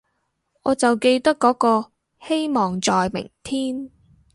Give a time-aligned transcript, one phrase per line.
[0.63, 1.91] 我就記得嗰個，
[2.25, 3.91] 希望在明天